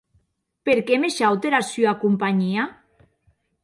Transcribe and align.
Perque 0.69 0.95
me 1.03 1.09
shaute 1.17 1.45
era 1.51 1.61
sua 1.71 1.93
companhia? 2.05 2.63